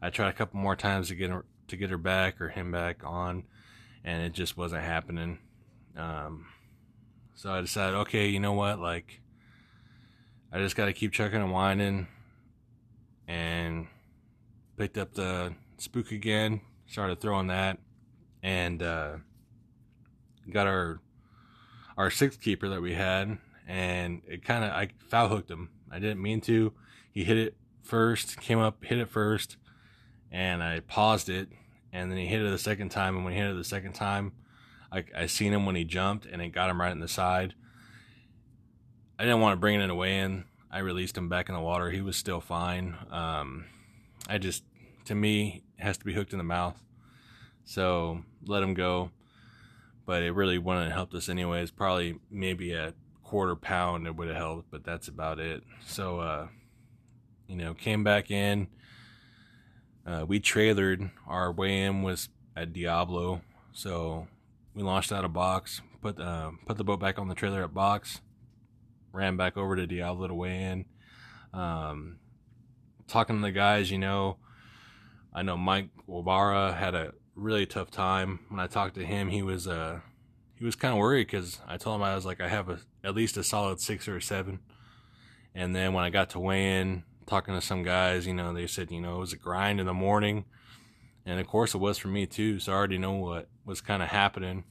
I 0.00 0.08
tried 0.08 0.30
a 0.30 0.32
couple 0.32 0.58
more 0.58 0.74
times 0.74 1.08
to 1.08 1.14
get 1.14 1.30
her 1.30 1.44
to 1.68 1.76
get 1.76 1.90
her 1.90 1.98
back 1.98 2.40
or 2.40 2.48
him 2.48 2.72
back 2.72 3.04
on, 3.04 3.44
and 4.02 4.22
it 4.22 4.32
just 4.32 4.56
wasn't 4.56 4.82
happening. 4.82 5.38
Um, 5.96 6.46
so 7.34 7.52
I 7.52 7.60
decided, 7.60 7.94
okay, 7.96 8.28
you 8.28 8.40
know 8.40 8.54
what? 8.54 8.80
Like, 8.80 9.20
I 10.50 10.58
just 10.58 10.74
got 10.74 10.86
to 10.86 10.92
keep 10.92 11.12
checking 11.12 11.42
and 11.42 11.52
winding, 11.52 12.08
and 13.28 13.86
picked 14.76 14.98
up 14.98 15.12
the 15.14 15.54
spook 15.76 16.10
again. 16.10 16.62
Started 16.86 17.20
throwing 17.20 17.48
that, 17.48 17.78
and 18.42 18.82
uh, 18.82 19.16
got 20.50 20.66
our 20.66 21.00
our 21.96 22.10
sixth 22.10 22.40
keeper 22.40 22.70
that 22.70 22.80
we 22.80 22.94
had, 22.94 23.38
and 23.68 24.22
it 24.26 24.44
kind 24.44 24.64
of 24.64 24.70
I 24.72 24.88
foul 25.08 25.28
hooked 25.28 25.50
him. 25.50 25.68
I 25.90 25.98
didn't 25.98 26.22
mean 26.22 26.40
to. 26.42 26.72
He 27.12 27.24
hit 27.24 27.36
it 27.36 27.56
first, 27.82 28.40
came 28.40 28.58
up, 28.58 28.84
hit 28.84 28.98
it 28.98 29.08
first, 29.08 29.56
and 30.30 30.62
I 30.62 30.80
paused 30.80 31.28
it 31.28 31.48
and 31.92 32.10
then 32.10 32.18
he 32.18 32.26
hit 32.26 32.40
it 32.40 32.50
the 32.50 32.58
second 32.58 32.88
time. 32.88 33.16
And 33.16 33.24
when 33.24 33.34
he 33.34 33.38
hit 33.38 33.50
it 33.50 33.56
the 33.56 33.64
second 33.64 33.92
time, 33.92 34.32
I, 34.90 35.04
I 35.16 35.26
seen 35.26 35.52
him 35.52 35.66
when 35.66 35.76
he 35.76 35.84
jumped, 35.84 36.26
and 36.26 36.40
it 36.40 36.48
got 36.48 36.70
him 36.70 36.80
right 36.80 36.92
in 36.92 37.00
the 37.00 37.08
side. 37.08 37.54
I 39.18 39.24
didn't 39.24 39.40
want 39.40 39.52
to 39.52 39.60
bring 39.60 39.78
it 39.78 39.84
in 39.84 39.90
a 39.90 39.94
weigh 39.94 40.18
in. 40.18 40.44
I 40.70 40.78
released 40.78 41.16
him 41.16 41.28
back 41.28 41.48
in 41.48 41.54
the 41.54 41.60
water. 41.60 41.90
He 41.90 42.00
was 42.00 42.16
still 42.16 42.40
fine. 42.40 42.96
Um, 43.10 43.66
I 44.28 44.38
just, 44.38 44.64
to 45.04 45.14
me, 45.14 45.62
has 45.78 45.98
to 45.98 46.04
be 46.04 46.14
hooked 46.14 46.32
in 46.32 46.38
the 46.38 46.44
mouth. 46.44 46.82
So 47.64 48.24
let 48.46 48.62
him 48.62 48.72
go. 48.72 49.10
But 50.06 50.22
it 50.22 50.32
really 50.32 50.58
wouldn't 50.58 50.86
have 50.86 50.94
helped 50.94 51.14
us 51.14 51.28
anyways. 51.28 51.70
Probably 51.70 52.18
maybe 52.30 52.72
a 52.72 52.94
quarter 53.22 53.54
pound 53.54 54.06
it 54.06 54.16
would 54.16 54.28
have 54.28 54.36
helped, 54.36 54.70
but 54.70 54.82
that's 54.82 55.08
about 55.08 55.38
it. 55.38 55.62
So, 55.86 56.20
uh, 56.20 56.48
you 57.52 57.58
know, 57.58 57.74
came 57.74 58.02
back 58.02 58.30
in 58.30 58.66
uh, 60.06 60.24
we 60.26 60.40
trailered 60.40 61.10
our 61.28 61.52
way 61.52 61.82
in 61.82 62.02
was 62.02 62.28
at 62.56 62.72
Diablo, 62.72 63.42
so 63.72 64.26
we 64.74 64.82
launched 64.82 65.12
out 65.12 65.24
of 65.24 65.32
box, 65.32 65.80
put 66.00 66.18
uh, 66.18 66.50
put 66.66 66.76
the 66.76 66.84
boat 66.84 66.98
back 66.98 67.18
on 67.18 67.28
the 67.28 67.34
trailer 67.34 67.62
at 67.62 67.72
box, 67.72 68.20
ran 69.12 69.36
back 69.36 69.56
over 69.56 69.76
to 69.76 69.86
Diablo 69.86 70.26
to 70.26 70.34
weigh 70.34 70.62
in. 70.62 70.84
Um, 71.54 72.18
talking 73.06 73.36
to 73.36 73.42
the 73.42 73.52
guys, 73.52 73.90
you 73.90 73.98
know, 73.98 74.38
I 75.32 75.42
know 75.42 75.56
Mike 75.56 75.90
Wabara 76.08 76.76
had 76.76 76.96
a 76.96 77.12
really 77.36 77.66
tough 77.66 77.90
time. 77.90 78.40
When 78.48 78.58
I 78.58 78.66
talked 78.66 78.96
to 78.96 79.06
him, 79.06 79.28
he 79.28 79.42
was 79.42 79.68
uh 79.68 80.00
he 80.58 80.64
was 80.64 80.74
kind 80.74 80.92
of 80.92 80.98
worried 80.98 81.28
because 81.28 81.60
I 81.68 81.76
told 81.76 81.96
him 82.00 82.02
I 82.02 82.16
was 82.16 82.26
like 82.26 82.40
I 82.40 82.48
have 82.48 82.68
a 82.68 82.80
at 83.04 83.14
least 83.14 83.36
a 83.36 83.44
solid 83.44 83.80
six 83.80 84.08
or 84.08 84.16
a 84.16 84.22
seven, 84.22 84.58
and 85.54 85.76
then 85.76 85.92
when 85.92 86.02
I 86.02 86.10
got 86.10 86.30
to 86.30 86.40
weigh 86.40 86.80
in, 86.80 87.04
talking 87.32 87.54
to 87.54 87.62
some 87.62 87.82
guys, 87.82 88.26
you 88.26 88.34
know, 88.34 88.52
they 88.52 88.66
said, 88.66 88.90
you 88.90 89.00
know, 89.00 89.16
it 89.16 89.20
was 89.20 89.32
a 89.32 89.38
grind 89.38 89.80
in 89.80 89.86
the 89.86 89.94
morning. 89.94 90.44
And 91.24 91.40
of 91.40 91.46
course 91.46 91.74
it 91.74 91.78
was 91.78 91.96
for 91.96 92.08
me 92.08 92.26
too. 92.26 92.60
So 92.60 92.72
I 92.72 92.74
already 92.74 92.98
know 92.98 93.12
what 93.12 93.48
was 93.64 93.80
kind 93.80 94.02
of 94.02 94.10
happening. 94.10 94.64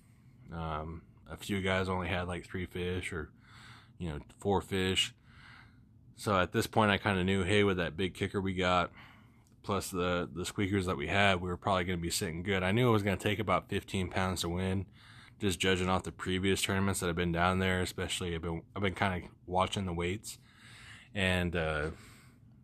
Um, 0.54 1.02
a 1.28 1.36
few 1.38 1.60
guys 1.62 1.90
only 1.90 2.08
had 2.08 2.28
like 2.28 2.46
three 2.46 2.68
fish 2.68 3.12
or, 3.12 3.32
you 3.98 4.10
know, 4.10 4.20
four 4.38 4.62
fish. 4.62 5.16
So 6.18 6.38
at 6.38 6.52
this 6.52 6.68
point 6.68 6.92
I 6.92 7.00
kind 7.00 7.18
of 7.18 7.26
knew, 7.26 7.44
hey, 7.44 7.64
with 7.64 7.78
that 7.78 7.98
big 7.98 8.14
kicker 8.14 8.40
we 8.40 8.54
got, 8.54 8.92
plus 9.64 9.90
the, 9.90 10.30
the 10.32 10.46
squeakers 10.46 10.86
that 10.86 10.98
we 10.98 11.08
had, 11.08 11.42
we 11.42 11.50
were 11.50 11.58
probably 11.58 11.86
going 11.86 11.98
to 11.98 12.04
be 12.04 12.12
sitting 12.12 12.44
good. 12.44 12.62
I 12.62 12.72
knew 12.72 12.90
it 12.90 12.92
was 12.92 13.02
going 13.02 13.18
to 13.18 13.24
take 13.24 13.40
about 13.40 13.70
15 13.70 14.10
pounds 14.10 14.42
to 14.42 14.50
win 14.50 14.86
just 15.40 15.58
judging 15.58 15.90
off 15.90 16.04
the 16.04 16.12
previous 16.12 16.62
tournaments 16.62 17.00
that 17.00 17.10
I've 17.10 17.16
been 17.16 17.32
down 17.32 17.58
there, 17.58 17.82
especially 17.82 18.36
I've 18.36 18.44
been 18.44 18.62
I've 18.76 18.84
been 18.84 18.94
kind 18.94 19.24
of 19.24 19.30
watching 19.48 19.88
the 19.88 19.94
weights, 19.94 20.38
and 21.16 21.56
uh, 21.56 21.90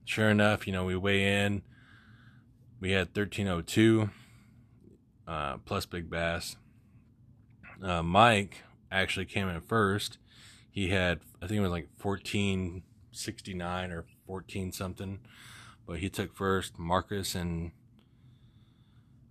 sure 0.08 0.30
enough, 0.30 0.66
you 0.66 0.74
know, 0.74 0.86
we 0.86 0.96
weigh 0.96 1.44
in. 1.44 1.62
we 2.80 2.92
had 2.92 3.08
1302 3.08 4.10
uh, 5.28 5.58
plus 5.58 5.86
big 5.86 6.10
bass. 6.10 6.56
Uh, 7.84 8.02
Mike 8.02 8.64
actually 8.90 9.26
came 9.26 9.50
in 9.50 9.60
first. 9.62 10.18
He 10.72 10.90
had, 10.90 11.20
I 11.42 11.48
think 11.48 11.58
it 11.58 11.62
was 11.62 11.72
like 11.72 11.90
1469 12.02 13.92
or 13.92 14.06
14 14.26 14.72
something, 14.72 15.20
but 15.86 16.00
he 16.00 16.10
took 16.10 16.34
first. 16.34 16.80
Marcus 16.80 17.36
and 17.36 17.72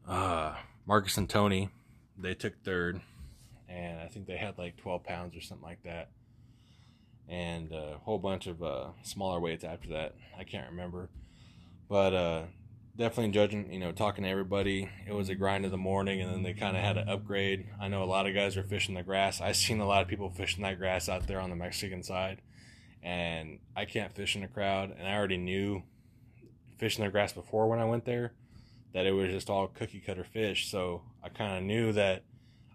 uh, 0.06 0.56
Marcus 0.84 1.16
and 1.16 1.28
Tony, 1.28 1.70
they 2.18 2.34
took 2.34 2.62
third, 2.62 3.00
and 3.68 3.98
I 3.98 4.08
think 4.08 4.26
they 4.26 4.36
had 4.36 4.58
like 4.58 4.76
12 4.76 5.04
pounds 5.04 5.36
or 5.36 5.40
something 5.40 5.66
like 5.66 5.82
that, 5.84 6.10
and 7.28 7.72
a 7.72 7.98
whole 8.02 8.18
bunch 8.18 8.46
of 8.46 8.62
uh, 8.62 8.88
smaller 9.02 9.40
weights 9.40 9.64
after 9.64 9.88
that. 9.90 10.14
I 10.38 10.44
can't 10.44 10.70
remember, 10.70 11.08
but 11.88 12.14
uh, 12.14 12.42
definitely 12.96 13.32
judging, 13.32 13.72
you 13.72 13.78
know, 13.78 13.92
talking 13.92 14.24
to 14.24 14.30
everybody. 14.30 14.88
It 15.06 15.12
was 15.12 15.28
a 15.28 15.34
grind 15.34 15.64
of 15.64 15.70
the 15.70 15.76
morning, 15.76 16.20
and 16.20 16.32
then 16.32 16.42
they 16.42 16.54
kind 16.54 16.76
of 16.76 16.82
had 16.82 16.94
to 16.94 17.10
upgrade. 17.10 17.66
I 17.80 17.88
know 17.88 18.02
a 18.02 18.04
lot 18.04 18.26
of 18.26 18.34
guys 18.34 18.56
are 18.56 18.62
fishing 18.62 18.94
the 18.94 19.02
grass. 19.02 19.40
I've 19.40 19.56
seen 19.56 19.80
a 19.80 19.86
lot 19.86 20.02
of 20.02 20.08
people 20.08 20.30
fishing 20.30 20.62
that 20.62 20.78
grass 20.78 21.08
out 21.08 21.26
there 21.26 21.40
on 21.40 21.50
the 21.50 21.56
Mexican 21.56 22.02
side, 22.02 22.42
and 23.02 23.58
I 23.74 23.84
can't 23.84 24.14
fish 24.14 24.36
in 24.36 24.42
a 24.42 24.48
crowd. 24.48 24.94
And 24.96 25.08
I 25.08 25.14
already 25.14 25.38
knew 25.38 25.82
fishing 26.78 27.04
the 27.04 27.10
grass 27.10 27.32
before 27.32 27.68
when 27.68 27.78
I 27.78 27.84
went 27.84 28.04
there 28.04 28.32
that 28.92 29.06
it 29.06 29.12
was 29.12 29.30
just 29.30 29.50
all 29.50 29.66
cookie 29.66 30.00
cutter 30.00 30.24
fish. 30.24 30.70
So 30.70 31.02
I 31.22 31.28
kind 31.28 31.58
of 31.58 31.64
knew 31.64 31.92
that 31.92 32.24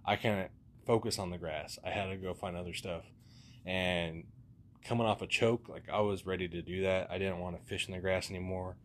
I 0.05 0.15
can't 0.17 0.51
focus 0.85 1.17
on 1.17 1.31
the 1.31 1.37
grass. 1.37 1.79
I 1.83 1.89
had 1.89 2.09
to 2.09 2.15
go 2.15 2.33
find 2.33 2.55
other 2.55 2.73
stuff. 2.73 3.03
And 3.65 4.25
coming 4.83 5.07
off 5.07 5.21
a 5.21 5.27
choke, 5.27 5.69
like 5.69 5.89
I 5.91 6.01
was 6.01 6.25
ready 6.25 6.47
to 6.47 6.61
do 6.61 6.83
that. 6.83 7.09
I 7.11 7.17
didn't 7.17 7.39
want 7.39 7.57
to 7.57 7.67
fish 7.67 7.87
in 7.87 7.93
the 7.93 7.99
grass 7.99 8.29
anymore. 8.29 8.77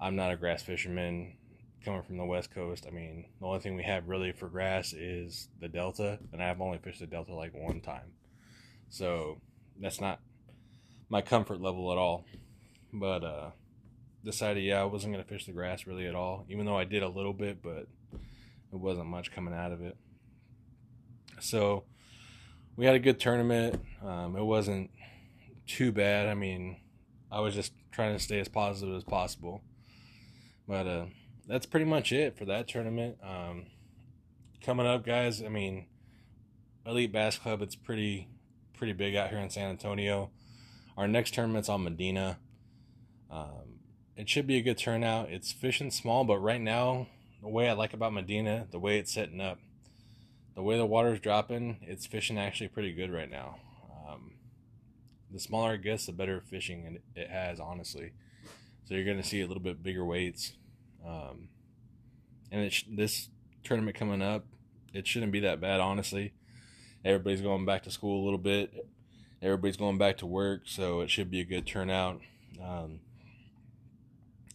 I'm 0.00 0.16
not 0.16 0.32
a 0.32 0.36
grass 0.36 0.62
fisherman 0.62 1.36
coming 1.84 2.02
from 2.02 2.16
the 2.16 2.24
west 2.24 2.52
coast. 2.54 2.86
I 2.86 2.90
mean, 2.90 3.26
the 3.40 3.46
only 3.46 3.60
thing 3.60 3.76
we 3.76 3.84
have 3.84 4.08
really 4.08 4.32
for 4.32 4.48
grass 4.48 4.92
is 4.92 5.48
the 5.60 5.68
delta, 5.68 6.18
and 6.32 6.42
I've 6.42 6.60
only 6.60 6.78
fished 6.78 7.00
the 7.00 7.06
delta 7.06 7.34
like 7.34 7.52
one 7.54 7.80
time. 7.80 8.12
So 8.88 9.40
that's 9.80 10.00
not 10.00 10.20
my 11.08 11.22
comfort 11.22 11.60
level 11.60 11.92
at 11.92 11.98
all. 11.98 12.24
But 12.92 13.24
uh 13.24 13.50
decided 14.24 14.64
yeah, 14.64 14.80
I 14.80 14.84
wasn't 14.84 15.12
going 15.12 15.24
to 15.24 15.28
fish 15.28 15.46
the 15.46 15.52
grass 15.52 15.86
really 15.86 16.06
at 16.06 16.14
all, 16.14 16.44
even 16.48 16.66
though 16.66 16.76
I 16.76 16.84
did 16.84 17.02
a 17.02 17.08
little 17.08 17.32
bit, 17.32 17.62
but 17.62 17.86
it 18.12 18.78
wasn't 18.78 19.06
much 19.06 19.32
coming 19.32 19.54
out 19.54 19.72
of 19.72 19.80
it. 19.80 19.96
So 21.40 21.84
we 22.76 22.84
had 22.84 22.94
a 22.94 22.98
good 22.98 23.20
tournament. 23.20 23.80
Um, 24.04 24.36
it 24.36 24.44
wasn't 24.44 24.90
too 25.68 25.92
bad. 25.92 26.26
I 26.26 26.34
mean, 26.34 26.80
I 27.30 27.40
was 27.40 27.54
just 27.54 27.72
trying 27.92 28.16
to 28.16 28.22
stay 28.22 28.40
as 28.40 28.48
positive 28.48 28.96
as 28.96 29.04
possible. 29.04 29.62
But 30.66 30.86
uh, 30.86 31.06
that's 31.46 31.66
pretty 31.66 31.86
much 31.86 32.12
it 32.12 32.36
for 32.36 32.44
that 32.46 32.66
tournament. 32.68 33.18
Um, 33.22 33.66
coming 34.62 34.86
up, 34.86 35.04
guys. 35.06 35.42
I 35.42 35.48
mean, 35.48 35.86
Elite 36.84 37.12
Bass 37.12 37.38
Club. 37.38 37.62
It's 37.62 37.76
pretty 37.76 38.28
pretty 38.76 38.92
big 38.92 39.16
out 39.16 39.30
here 39.30 39.38
in 39.38 39.50
San 39.50 39.70
Antonio. 39.70 40.30
Our 40.96 41.08
next 41.08 41.34
tournament's 41.34 41.68
on 41.68 41.84
Medina. 41.84 42.38
Um, 43.30 43.80
it 44.16 44.28
should 44.28 44.46
be 44.46 44.56
a 44.56 44.62
good 44.62 44.78
turnout. 44.78 45.30
It's 45.30 45.52
fishing 45.52 45.90
small, 45.90 46.24
but 46.24 46.38
right 46.38 46.60
now, 46.60 47.08
the 47.42 47.48
way 47.48 47.68
I 47.68 47.72
like 47.72 47.92
about 47.92 48.12
Medina, 48.12 48.66
the 48.70 48.78
way 48.78 48.98
it's 48.98 49.12
setting 49.12 49.40
up, 49.40 49.58
the 50.54 50.62
way 50.62 50.76
the 50.76 50.86
water's 50.86 51.20
dropping, 51.20 51.78
it's 51.82 52.06
fishing 52.06 52.38
actually 52.38 52.68
pretty 52.68 52.92
good 52.92 53.12
right 53.12 53.30
now. 53.30 53.56
Um, 54.08 54.32
the 55.32 55.40
smaller 55.40 55.74
it 55.74 55.82
gets, 55.82 56.06
the 56.06 56.12
better 56.12 56.40
fishing 56.40 56.98
it 57.14 57.28
has, 57.28 57.60
honestly. 57.60 58.12
So 58.84 58.94
you're 58.94 59.04
going 59.04 59.20
to 59.20 59.28
see 59.28 59.40
a 59.40 59.46
little 59.46 59.62
bit 59.62 59.82
bigger 59.82 60.04
weights. 60.04 60.54
Um, 61.06 61.48
and 62.50 62.72
sh- 62.72 62.84
this 62.90 63.28
tournament 63.62 63.96
coming 63.96 64.22
up, 64.22 64.46
it 64.94 65.06
shouldn't 65.06 65.32
be 65.32 65.40
that 65.40 65.60
bad, 65.60 65.80
honestly. 65.80 66.32
Everybody's 67.04 67.42
going 67.42 67.66
back 67.66 67.82
to 67.82 67.90
school 67.90 68.22
a 68.22 68.24
little 68.24 68.38
bit. 68.38 68.72
Everybody's 69.42 69.76
going 69.76 69.98
back 69.98 70.16
to 70.18 70.26
work, 70.26 70.62
so 70.64 71.00
it 71.00 71.10
should 71.10 71.30
be 71.30 71.40
a 71.40 71.44
good 71.44 71.66
turnout. 71.66 72.20
Um, 72.62 73.00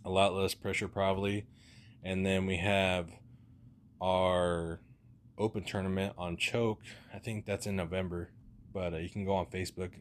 a 0.03 0.09
lot 0.09 0.33
less 0.33 0.53
pressure, 0.53 0.87
probably. 0.87 1.45
And 2.03 2.25
then 2.25 2.45
we 2.45 2.57
have 2.57 3.09
our 4.01 4.81
open 5.37 5.63
tournament 5.63 6.13
on 6.17 6.37
Choke. 6.37 6.81
I 7.13 7.19
think 7.19 7.45
that's 7.45 7.65
in 7.65 7.75
November, 7.75 8.31
but 8.73 8.93
uh, 8.93 8.97
you 8.97 9.09
can 9.09 9.25
go 9.25 9.35
on 9.35 9.45
Facebook 9.45 9.91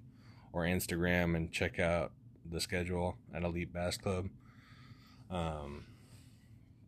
or 0.52 0.62
Instagram 0.62 1.36
and 1.36 1.52
check 1.52 1.78
out 1.78 2.12
the 2.50 2.60
schedule 2.60 3.16
at 3.34 3.42
Elite 3.42 3.72
Bass 3.72 3.96
Club. 3.96 4.28
Um, 5.30 5.84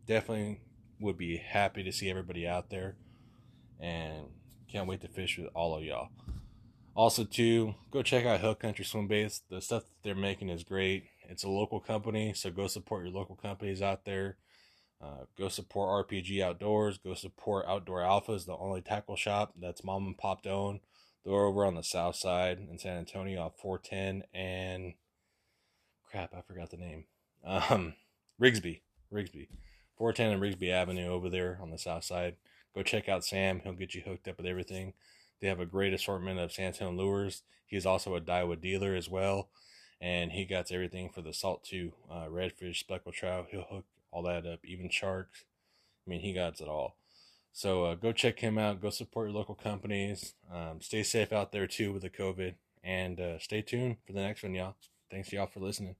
definitely 0.05 0.59
would 0.99 1.17
be 1.17 1.37
happy 1.37 1.83
to 1.83 1.91
see 1.91 2.09
everybody 2.09 2.47
out 2.47 2.69
there 2.69 2.95
and 3.79 4.27
can't 4.71 4.87
wait 4.87 5.01
to 5.01 5.07
fish 5.07 5.37
with 5.37 5.49
all 5.53 5.75
of 5.75 5.83
y'all. 5.83 6.09
Also, 6.95 7.25
too, 7.25 7.75
go 7.91 8.01
check 8.01 8.25
out 8.25 8.39
Hill 8.39 8.55
Country 8.55 8.85
Swim 8.85 9.07
Baits. 9.07 9.41
The 9.49 9.59
stuff 9.59 9.83
that 9.83 10.03
they're 10.03 10.15
making 10.15 10.49
is 10.49 10.63
great. 10.63 11.05
It's 11.27 11.43
a 11.43 11.49
local 11.49 11.81
company, 11.81 12.33
so 12.33 12.49
go 12.51 12.67
support 12.67 13.03
your 13.03 13.13
local 13.13 13.35
companies 13.35 13.81
out 13.81 14.05
there. 14.05 14.37
Uh, 15.01 15.25
go 15.37 15.49
support 15.49 16.07
RPG 16.07 16.41
Outdoors. 16.41 16.97
Go 16.97 17.13
support 17.13 17.65
Outdoor 17.67 17.99
Alphas, 17.99 18.45
the 18.45 18.55
only 18.55 18.81
tackle 18.81 19.17
shop 19.17 19.53
that's 19.59 19.83
mom 19.83 20.05
and 20.05 20.17
pop 20.17 20.47
owned. 20.47 20.79
They're 21.25 21.33
over 21.33 21.65
on 21.65 21.75
the 21.75 21.83
south 21.83 22.15
side 22.15 22.59
in 22.69 22.77
San 22.77 22.97
Antonio 22.97 23.41
off 23.41 23.53
410 23.59 24.23
and 24.33 24.93
crap, 26.09 26.33
I 26.35 26.41
forgot 26.41 26.69
the 26.69 26.77
name. 26.77 27.05
Um, 27.43 27.95
Rigsby, 28.39 28.81
Rigsby, 29.11 29.47
410 29.97 30.31
and 30.31 30.41
Rigsby 30.41 30.69
Avenue 30.69 31.07
over 31.07 31.29
there 31.29 31.57
on 31.61 31.71
the 31.71 31.77
south 31.77 32.03
side. 32.03 32.35
Go 32.75 32.83
check 32.83 33.09
out 33.09 33.25
Sam. 33.25 33.61
He'll 33.63 33.73
get 33.73 33.95
you 33.95 34.01
hooked 34.01 34.27
up 34.27 34.37
with 34.37 34.45
everything. 34.45 34.93
They 35.41 35.47
have 35.47 35.59
a 35.59 35.65
great 35.65 35.93
assortment 35.93 36.39
of 36.39 36.51
Santone 36.51 36.97
lures. 36.97 37.41
He's 37.65 37.85
also 37.85 38.15
a 38.15 38.21
Daiwa 38.21 38.61
dealer 38.61 38.95
as 38.95 39.09
well, 39.09 39.49
and 39.99 40.31
he 40.31 40.45
got 40.45 40.71
everything 40.71 41.09
for 41.09 41.21
the 41.21 41.33
salt 41.33 41.63
too. 41.63 41.93
Uh, 42.09 42.25
redfish, 42.25 42.77
speckled 42.77 43.15
trout. 43.15 43.47
He'll 43.49 43.63
hook 43.63 43.85
all 44.11 44.23
that 44.23 44.45
up, 44.45 44.59
even 44.63 44.89
sharks. 44.89 45.43
I 46.05 46.09
mean, 46.09 46.21
he 46.21 46.33
got 46.33 46.61
it 46.61 46.67
all. 46.67 46.97
So 47.57 47.85
uh, 47.85 47.95
go 47.95 48.11
check 48.11 48.39
him 48.39 48.57
out. 48.57 48.81
Go 48.81 48.89
support 48.89 49.29
your 49.29 49.37
local 49.37 49.55
companies. 49.55 50.33
Um, 50.53 50.81
stay 50.81 51.03
safe 51.03 51.31
out 51.31 51.53
there 51.53 51.67
too 51.67 51.93
with 51.93 52.01
the 52.01 52.09
COVID. 52.09 52.55
And 52.83 53.17
uh, 53.17 53.39
stay 53.39 53.61
tuned 53.61 53.95
for 54.05 54.11
the 54.11 54.19
next 54.19 54.43
one, 54.43 54.53
y'all. 54.53 54.75
Thanks, 55.09 55.31
y'all, 55.31 55.47
for 55.47 55.61
listening. 55.61 55.95